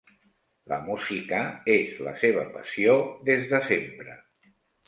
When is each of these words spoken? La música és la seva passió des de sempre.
La 0.71 0.79
música 0.85 1.41
és 1.75 2.01
la 2.07 2.15
seva 2.23 2.47
passió 2.57 2.97
des 3.29 3.47
de 3.53 3.63
sempre. 3.71 4.21